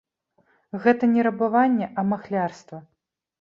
Гэта 0.85 1.09
не 1.15 1.25
рабаванне, 1.27 1.91
а 1.99 2.07
махлярства. 2.15 2.81